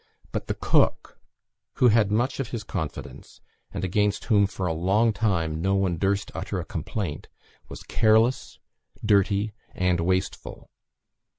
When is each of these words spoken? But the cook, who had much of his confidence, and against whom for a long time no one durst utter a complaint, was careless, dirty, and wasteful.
But 0.31 0.47
the 0.47 0.55
cook, 0.55 1.19
who 1.73 1.89
had 1.89 2.11
much 2.11 2.39
of 2.39 2.49
his 2.49 2.63
confidence, 2.63 3.39
and 3.71 3.83
against 3.83 4.25
whom 4.25 4.47
for 4.47 4.65
a 4.65 4.73
long 4.73 5.13
time 5.13 5.61
no 5.61 5.75
one 5.75 5.97
durst 5.99 6.31
utter 6.33 6.59
a 6.59 6.65
complaint, 6.65 7.27
was 7.69 7.83
careless, 7.83 8.57
dirty, 9.05 9.53
and 9.75 9.99
wasteful. 9.99 10.71